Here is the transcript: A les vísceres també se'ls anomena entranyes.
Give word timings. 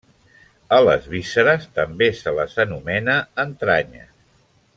A 0.77 0.77
les 0.87 1.05
vísceres 1.11 1.67
també 1.75 2.09
se'ls 2.21 2.57
anomena 2.65 3.19
entranyes. 3.45 4.13